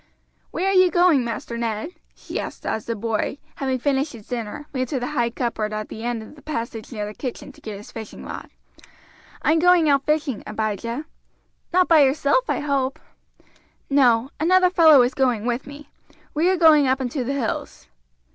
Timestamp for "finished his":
3.77-4.25